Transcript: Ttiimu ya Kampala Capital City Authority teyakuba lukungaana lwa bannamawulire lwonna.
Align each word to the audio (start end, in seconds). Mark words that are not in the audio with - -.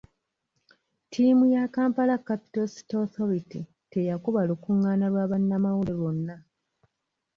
Ttiimu 1.07 1.43
ya 1.55 1.63
Kampala 1.75 2.15
Capital 2.27 2.65
City 2.75 2.93
Authority 3.03 3.59
teyakuba 3.91 4.39
lukungaana 4.49 5.05
lwa 5.11 5.23
bannamawulire 5.31 5.95
lwonna. 5.99 6.35